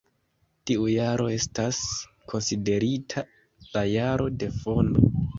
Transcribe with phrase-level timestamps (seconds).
[0.69, 1.81] Tiu jaro estas
[2.33, 3.23] konsiderita
[3.75, 5.05] la jaro de fondo.